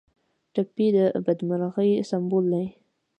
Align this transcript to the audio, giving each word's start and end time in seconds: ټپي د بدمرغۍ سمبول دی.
ټپي 0.53 0.87
د 0.95 0.97
بدمرغۍ 1.25 1.91
سمبول 2.09 2.45
دی. 2.53 2.65